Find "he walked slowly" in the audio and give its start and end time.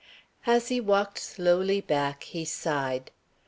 0.69-1.79